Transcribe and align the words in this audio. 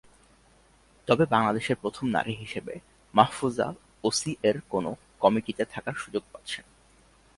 তবে 1.07 1.23
বাংলাদেশের 1.25 1.77
প্রথম 1.81 2.05
নারী 2.07 2.33
হিসেবে 2.35 2.73
মাহফুজা 3.13 3.67
ওসিএর 4.03 4.57
কোনো 4.69 4.89
কমিটিতে 5.19 5.63
থাকার 5.73 5.95
সুযোগ 5.95 6.23
পাচ্ছেন। 6.31 6.65